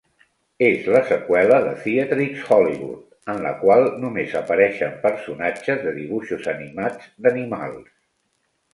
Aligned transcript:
És 0.67 0.87
la 0.95 1.01
seqüela 1.09 1.59
de 1.67 1.73
"Theatrix's 1.83 2.47
Hollywood", 2.47 3.05
en 3.35 3.43
la 3.49 3.53
qual 3.61 3.87
només 4.07 4.35
apareixien 4.43 4.99
personatges 5.07 5.87
de 5.89 5.97
dibuixos 6.03 6.53
animats 6.59 7.11
d'animals. 7.25 7.91